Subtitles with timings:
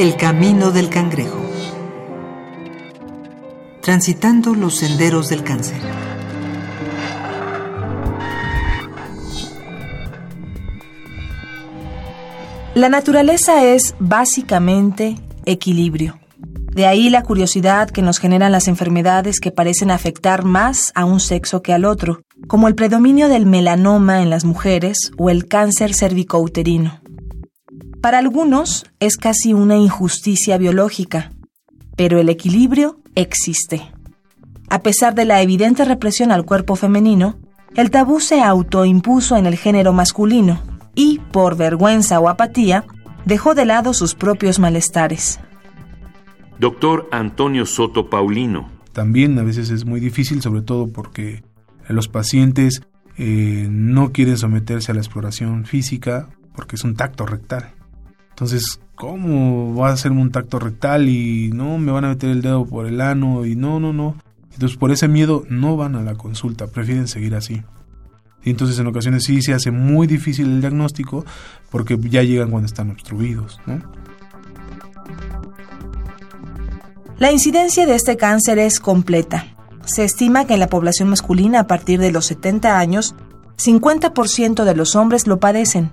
[0.00, 1.44] El camino del cangrejo.
[3.82, 5.76] Transitando los senderos del cáncer.
[12.74, 16.18] La naturaleza es básicamente equilibrio.
[16.72, 21.20] De ahí la curiosidad que nos generan las enfermedades que parecen afectar más a un
[21.20, 25.92] sexo que al otro, como el predominio del melanoma en las mujeres o el cáncer
[25.92, 27.00] cervicouterino.
[28.00, 31.32] Para algunos es casi una injusticia biológica,
[31.96, 33.82] pero el equilibrio existe.
[34.70, 37.38] A pesar de la evidente represión al cuerpo femenino,
[37.74, 40.62] el tabú se autoimpuso en el género masculino
[40.94, 42.84] y, por vergüenza o apatía,
[43.26, 45.38] dejó de lado sus propios malestares.
[46.58, 48.70] Doctor Antonio Soto Paulino.
[48.92, 51.42] También a veces es muy difícil, sobre todo porque
[51.86, 52.80] los pacientes
[53.18, 57.74] eh, no quieren someterse a la exploración física porque es un tacto rectal.
[58.40, 62.40] Entonces, ¿cómo va a hacerme un tacto rectal y no me van a meter el
[62.40, 64.16] dedo por el ano y no, no, no?
[64.54, 67.62] Entonces, por ese miedo no van a la consulta, prefieren seguir así.
[68.42, 71.26] Y entonces en ocasiones sí se hace muy difícil el diagnóstico
[71.70, 73.82] porque ya llegan cuando están obstruidos, ¿no?
[77.18, 79.48] La incidencia de este cáncer es completa.
[79.84, 83.14] Se estima que en la población masculina a partir de los 70 años,
[83.58, 85.92] 50% de los hombres lo padecen,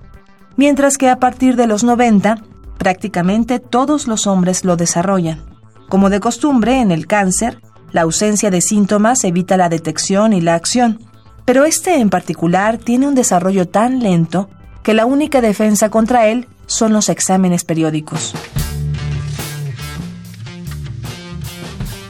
[0.58, 2.42] mientras que a partir de los 90,
[2.76, 5.42] prácticamente todos los hombres lo desarrollan.
[5.88, 10.54] Como de costumbre, en el cáncer, la ausencia de síntomas evita la detección y la
[10.54, 10.98] acción,
[11.46, 14.50] pero este en particular tiene un desarrollo tan lento
[14.82, 18.34] que la única defensa contra él son los exámenes periódicos.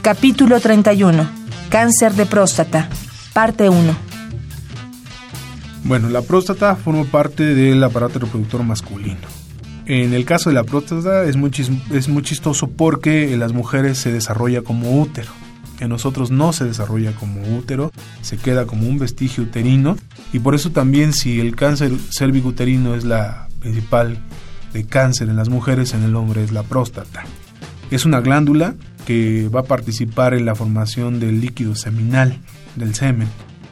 [0.01, 1.29] Capítulo 31.
[1.69, 2.89] Cáncer de próstata.
[3.31, 4.08] Parte 1.
[5.83, 9.27] Bueno, la próstata forma parte del aparato reproductor masculino.
[9.85, 11.51] En el caso de la próstata es muy,
[11.91, 15.31] es muy chistoso porque en las mujeres se desarrolla como útero.
[15.79, 17.91] En nosotros no se desarrolla como útero,
[18.21, 19.97] se queda como un vestigio uterino
[20.33, 24.19] y por eso también si el cáncer cervicuterino es la principal
[24.73, 27.23] de cáncer en las mujeres, en el hombre es la próstata.
[27.91, 28.75] Es una glándula
[29.07, 32.37] que va a participar en la formación del líquido seminal,
[32.75, 33.27] del semen,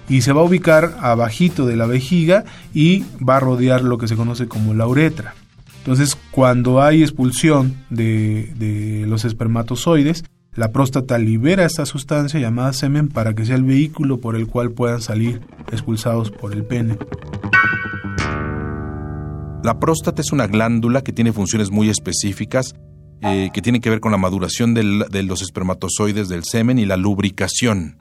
[0.09, 4.07] y se va a ubicar abajito de la vejiga y va a rodear lo que
[4.07, 5.35] se conoce como la uretra.
[5.79, 13.33] Entonces, cuando hay expulsión de, los espermatozoides, la próstata libera esta sustancia llamada semen para
[13.33, 15.41] que sea el vehículo por el cual puedan salir
[15.71, 16.97] expulsados por el pene.
[19.63, 22.75] La próstata es una glándula que tiene funciones muy específicas
[23.21, 26.97] eh, que tienen que ver con la maduración de los espermatozoides del semen y la
[26.97, 27.97] lubricación,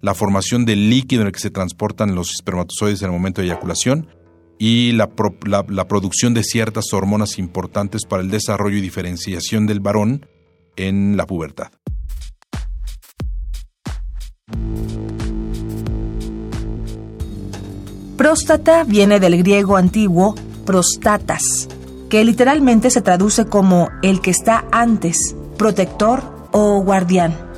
[0.00, 3.48] la formación del líquido en el que se transportan los espermatozoides en el momento de
[3.48, 4.08] eyaculación
[4.58, 5.10] y la,
[5.68, 10.26] la producción de ciertas hormonas importantes para el desarrollo y diferenciación del varón
[10.76, 11.72] en la pubertad.
[18.16, 20.34] Próstata viene del griego antiguo
[20.70, 21.68] prostatas,
[22.08, 26.22] que literalmente se traduce como el que está antes, protector
[26.52, 27.49] o guardián.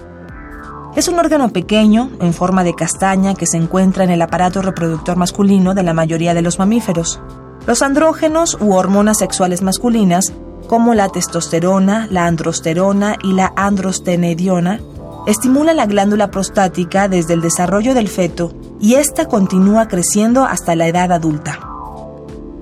[0.95, 5.17] Es un órgano pequeño, en forma de castaña, que se encuentra en el aparato reproductor
[5.17, 7.19] masculino de la mayoría de los mamíferos.
[7.67, 10.35] Los andrógenos u hormonas sexuales masculinas,
[10.69, 14.81] como la testosterona, la androsterona y la androstenediona,
[15.27, 20.89] estimulan la glándula prostática desde el desarrollo del feto y ésta continúa creciendo hasta la
[20.89, 21.59] edad adulta.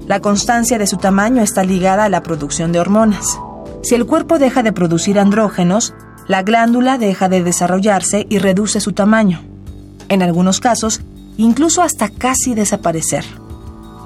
[0.07, 3.41] La constancia de su tamaño está ligada a la producción de hormonas.
[3.83, 5.95] Si el cuerpo deja de producir andrógenos,
[6.31, 9.43] la glándula deja de desarrollarse y reduce su tamaño.
[10.09, 11.01] En algunos casos,
[11.37, 13.25] incluso hasta casi desaparecer.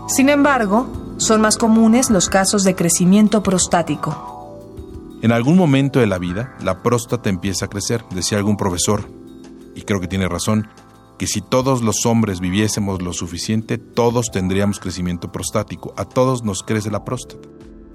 [0.08, 0.86] Sin embargo,
[1.18, 4.56] son más comunes los casos de crecimiento prostático.
[5.20, 9.06] En algún momento de la vida, la próstata empieza a crecer, decía algún profesor,
[9.74, 10.68] y creo que tiene razón,
[11.18, 15.92] que si todos los hombres viviésemos lo suficiente, todos tendríamos crecimiento prostático.
[15.98, 17.46] A todos nos crece la próstata.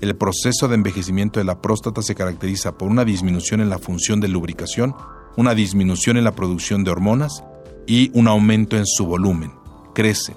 [0.02, 4.20] El proceso de envejecimiento de la próstata se caracteriza por una disminución en la función
[4.20, 4.96] de lubricación,
[5.36, 7.44] una disminución en la producción de hormonas
[7.86, 9.52] y un aumento en su volumen.
[9.94, 10.36] Crece.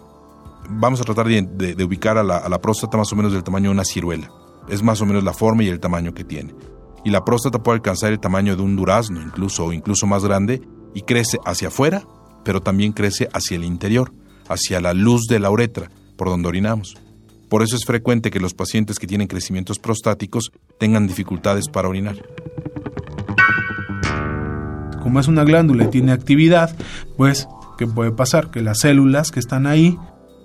[0.69, 3.70] Vamos a tratar de, ubicar a la, a la próstata más o menos del tamaño
[3.70, 4.31] de una ciruela.
[4.69, 6.55] Es más o menos la forma y el tamaño que tiene.
[7.05, 10.62] Y la próstata puede alcanzar el tamaño de un durazno, incluso o incluso más grande,
[10.94, 12.05] y crece hacia afuera
[12.44, 14.12] pero también crece hacia el interior,
[14.49, 16.97] hacia la luz de la uretra, por donde orinamos.
[17.52, 22.16] Por eso es frecuente que los pacientes que tienen crecimientos prostáticos tengan dificultades para orinar.
[25.02, 26.75] Como es una glándula y tiene actividad,
[27.19, 27.46] pues,
[27.76, 28.50] ¿qué puede pasar?
[28.50, 29.99] Que las células que están ahí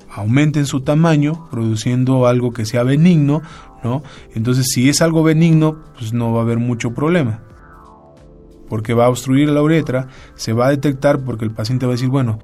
[0.10, 3.42] aumenten su tamaño, produciendo algo que sea benigno,
[3.86, 4.04] ¿no?
[4.36, 7.40] Entonces, si es algo benigno, pues no va a haber mucho problema.
[8.68, 11.96] Porque va a obstruir la uretra, se va a detectar porque el paciente va a
[11.96, 12.40] decir, bueno,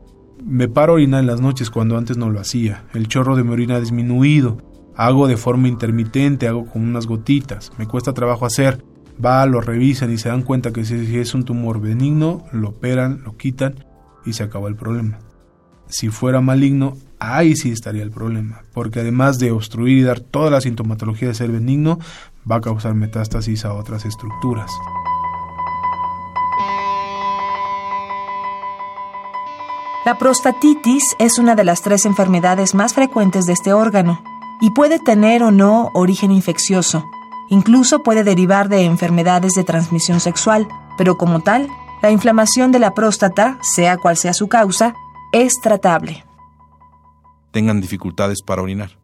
[0.46, 3.44] me paro a orinar en las noches cuando antes no lo hacía, el chorro de
[3.44, 4.58] mi orina ha disminuido,
[4.96, 8.84] hago de forma intermitente, hago con unas gotitas, me cuesta trabajo hacer,
[9.24, 13.22] va, lo revisan y se dan cuenta que si es un tumor benigno, lo operan,
[13.24, 13.86] lo quitan
[14.26, 15.20] y se acaba el problema.
[15.88, 20.50] Si fuera maligno, ahí sí estaría el problema, porque además de obstruir y dar toda
[20.50, 22.00] la sintomatología de ser benigno,
[22.50, 24.72] va a causar metástasis a otras estructuras.
[30.06, 34.22] La prostatitis es una de las tres enfermedades más frecuentes de este órgano
[34.60, 37.06] y puede tener o no origen infeccioso.
[37.50, 40.68] Incluso puede derivar de enfermedades de transmisión sexual,
[40.98, 41.70] pero como tal,
[42.02, 44.94] la inflamación de la próstata, sea cual sea su causa,
[45.32, 46.26] es tratable.
[47.52, 49.00] Tengan dificultades para orinar.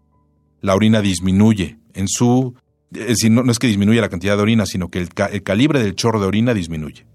[0.59, 2.55] La orina disminuye en su...
[2.91, 6.27] no, es que disminuya la cantidad de orina, sino que el calibre del chorro de
[6.27, 7.05] orina disminuye.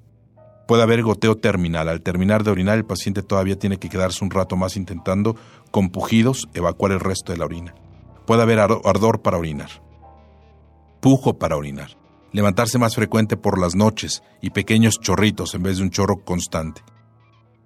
[0.66, 1.88] Puede haber goteo terminal.
[1.88, 5.36] Al terminar de orinar, el paciente todavía tiene que quedarse un rato más intentando,
[5.70, 7.74] con pujidos, evacuar el resto de la orina.
[8.26, 9.68] Puede haber ardor para orinar.
[11.00, 11.98] Pujo para orinar.
[12.32, 16.82] Levantarse más frecuente por las noches y pequeños chorritos en vez de un chorro constante.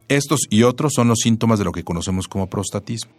[0.09, 3.13] Estos y otros son los síntomas de lo que conocemos como prostatismo.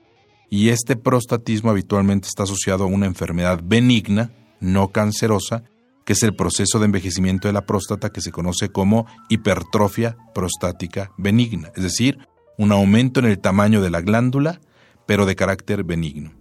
[0.50, 5.64] Y este prostatismo habitualmente está asociado a una enfermedad benigna, no cancerosa,
[6.10, 11.12] que es el proceso de envejecimiento de la próstata que se conoce como hipertrofia prostática
[11.20, 12.18] benigna, es decir,
[12.58, 14.60] un aumento en el tamaño de la glándula,
[15.06, 16.32] pero de carácter benigno.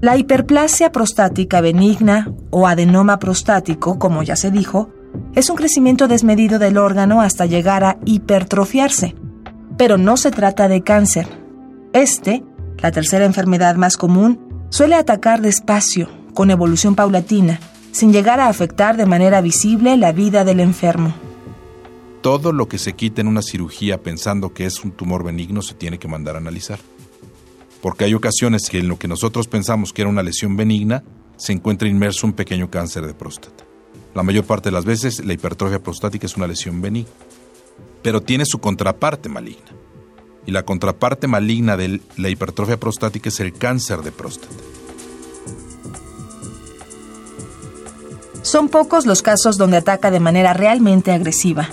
[0.00, 4.90] La hiperplasia prostática benigna o adenoma prostático, como ya se dijo,
[5.34, 9.16] es un crecimiento desmedido del órgano hasta llegar a hipertrofiarse.
[9.76, 11.26] Pero no se trata de cáncer.
[11.92, 12.44] Este,
[12.78, 17.60] la tercera enfermedad más común, Suele atacar despacio, con evolución paulatina,
[17.92, 21.14] sin llegar a afectar de manera visible la vida del enfermo.
[22.20, 25.74] Todo lo que se quita en una cirugía pensando que es un tumor benigno se
[25.74, 26.80] tiene que mandar a analizar.
[27.80, 31.04] Porque hay ocasiones que en lo que nosotros pensamos que era una lesión benigna,
[31.36, 33.64] se encuentra inmerso un pequeño cáncer de próstata.
[34.14, 37.10] La mayor parte de las veces la hipertrofia prostática es una lesión benigna,
[38.02, 39.85] pero tiene su contraparte maligna
[40.46, 44.54] y la contraparte maligna de la hipertrofia prostática es el cáncer de próstata.
[48.42, 51.68] Son pocos los casos donde ataca de manera realmente agresiva.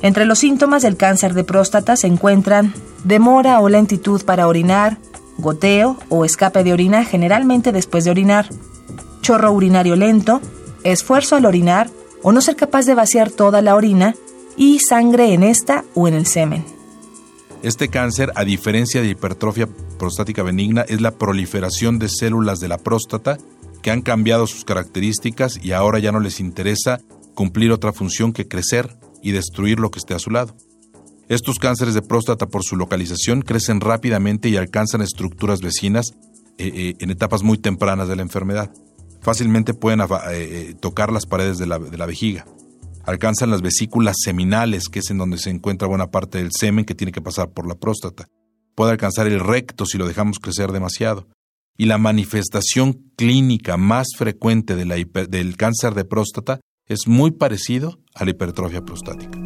[0.00, 2.72] Entre los síntomas del cáncer de próstata se encuentran
[3.02, 4.98] demora o lentitud para orinar,
[5.38, 8.48] goteo o escape de orina generalmente después de orinar,
[9.22, 10.40] chorro urinario lento,
[10.84, 11.90] esfuerzo al orinar
[12.22, 14.14] o no ser capaz de vaciar toda la orina
[14.56, 16.73] y sangre en esta o en el semen.
[17.64, 19.66] Este cáncer, a diferencia de hipertrofia
[19.98, 23.38] prostática benigna, es la proliferación de células de la próstata
[23.80, 27.00] que han cambiado sus características y ahora ya no les interesa
[27.34, 30.54] cumplir otra función que crecer y destruir lo que esté a su lado.
[31.30, 36.12] Estos cánceres de próstata por su localización crecen rápidamente y alcanzan estructuras vecinas
[36.58, 38.74] eh, eh, en etapas muy tempranas de la enfermedad.
[39.22, 40.02] Fácilmente pueden
[40.32, 42.44] eh, tocar las paredes de la vejiga
[43.06, 46.94] alcanzan las vesículas seminales, que es en donde se encuentra buena parte del semen que
[46.94, 48.26] tiene que pasar por la próstata.
[48.74, 51.28] Puede alcanzar el recto si lo dejamos crecer demasiado.
[51.76, 58.30] Y la manifestación clínica más frecuente del cáncer de próstata es muy parecido a la
[58.30, 59.38] hipertrofia prostática.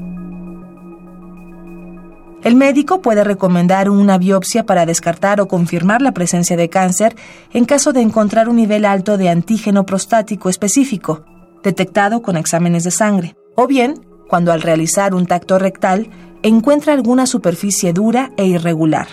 [2.45, 7.17] El médico puede recomendar una biopsia para descartar o confirmar la presencia de cáncer
[7.53, 11.25] en caso de encontrar un nivel alto de antígeno prostático específico,
[11.65, 16.09] detectado con exámenes de sangre o bien cuando al realizar un tacto rectal
[16.45, 19.09] encuentra alguna superficie dura e irregular.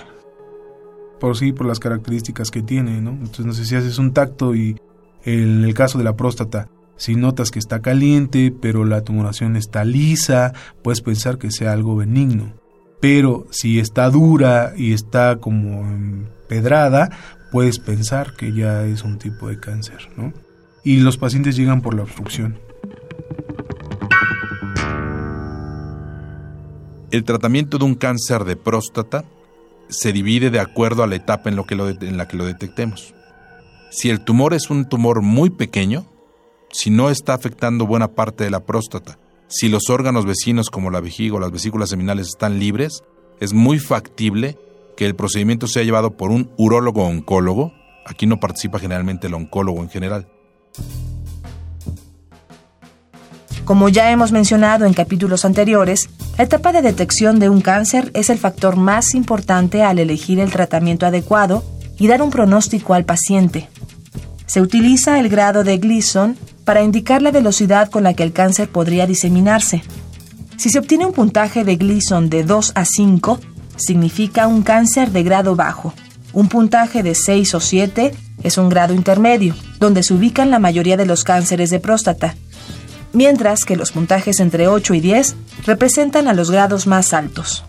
[1.20, 3.10] Por sí, por las características que tiene, ¿no?
[3.10, 4.78] Entonces, no sé si haces un tacto y
[5.24, 9.84] en el caso de la próstata, si notas que está caliente, pero la tumoración está
[9.84, 12.54] lisa, puedes pensar que sea algo benigno.
[13.02, 15.84] Pero si está dura y está como
[16.48, 17.10] pedrada,
[17.52, 20.34] puedes pensar que ya es un tipo de cáncer, ¿no?
[20.84, 22.60] Y los pacientes llegan por la obstrucción.
[27.15, 29.24] El tratamiento de un cáncer de próstata
[29.88, 31.57] se divide de acuerdo a la etapa en,
[32.01, 33.13] en la que lo detectemos.
[33.89, 36.05] Si el tumor es un tumor muy pequeño,
[36.74, 39.17] si no está afectando buena parte de la próstata,
[39.48, 43.01] si los órganos vecinos como la vejiga o las vesículas seminales están libres,
[43.39, 44.57] es muy factible
[44.98, 47.72] que el procedimiento sea llevado por un urólogo oncólogo.
[48.05, 50.27] Aquí no participa generalmente el oncólogo en general.
[53.63, 58.30] Como ya hemos mencionado en capítulos anteriores, La etapa de detección de un cáncer es
[58.30, 61.63] el factor más importante al elegir el tratamiento adecuado
[61.98, 63.70] y dar un pronóstico al paciente.
[64.46, 68.68] Se utiliza el grado de Gleason para indicar la velocidad con la que el cáncer
[68.70, 69.82] podría diseminarse.
[70.58, 73.39] Si se obtiene un puntaje de Gleason de 2 a 5,
[73.77, 75.94] significa un cáncer de grado bajo.
[76.34, 78.12] Un puntaje de 6 o 7
[78.44, 82.36] es un grado intermedio, donde se ubican la mayoría de los cánceres de próstata,
[83.15, 87.63] mientras que los puntajes entre 8 y 10 representan a los grados más altos.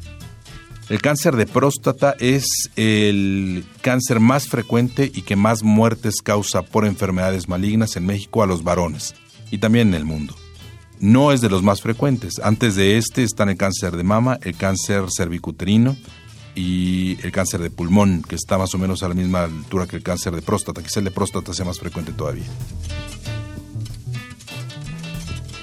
[0.88, 6.84] El cáncer de próstata es el cáncer más frecuente y que más muertes causa por
[6.84, 9.14] enfermedades malignas en México a los varones
[9.50, 10.36] y también en el mundo.
[11.00, 12.38] No es de los más frecuentes.
[12.42, 15.96] Antes de este están el cáncer de mama, el cáncer cervicuterino
[16.54, 19.96] y el cáncer de pulmón, que está más o menos a la misma altura que
[19.96, 20.82] el cáncer de próstata.
[20.82, 22.46] Quizá el de próstata sea más frecuente todavía.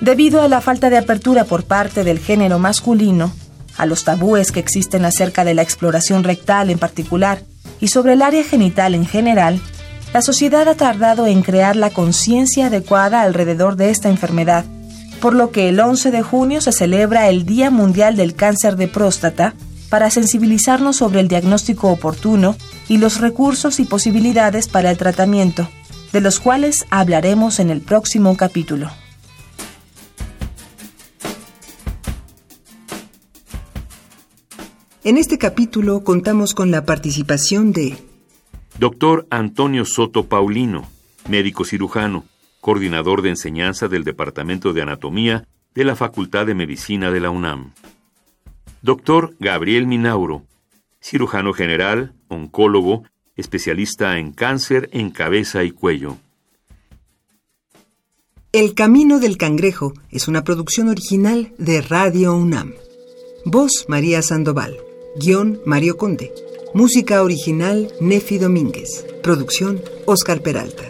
[0.04, 3.32] Debido a la falta de apertura por parte del género masculino,
[3.78, 7.42] a los tabúes que existen acerca de la exploración rectal en particular
[7.80, 9.62] y sobre el área genital en general,
[10.14, 14.66] la sociedad ha tardado en crear la conciencia adecuada alrededor de esta enfermedad,
[15.22, 18.90] por lo que el 11 de junio se celebra el Día Mundial del Cáncer de
[18.90, 19.54] Próstata
[19.88, 22.58] para sensibilizarnos sobre el diagnóstico oportuno
[22.90, 25.70] y los recursos y posibilidades para el tratamiento,
[26.12, 28.92] de los cuales hablaremos en el próximo capítulo.
[35.06, 37.98] En este capítulo contamos con la participación de
[38.80, 40.88] Doctor Antonio Soto Paulino,
[41.28, 42.24] médico cirujano,
[42.62, 45.46] coordinador de enseñanza del Departamento de Anatomía
[45.76, 47.74] de la Facultad de Medicina de la UNAM.
[48.82, 50.44] Doctor Gabriel Minauro,
[51.02, 53.04] cirujano general, oncólogo,
[53.36, 56.16] especialista en cáncer en cabeza y cuello.
[58.54, 62.72] El Camino del Cangrejo es una producción original de Radio UNAM.
[63.44, 64.78] Voz María Sandoval.
[65.16, 66.34] Guión Mario Conde.
[66.74, 69.06] Música original Nefi Domínguez.
[69.22, 70.86] Producción Oscar Peralta.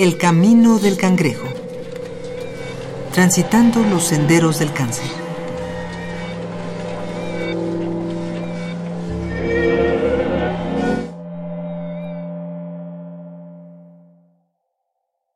[0.00, 1.46] El camino del cangrejo.
[3.12, 5.21] Transitando los senderos del cáncer.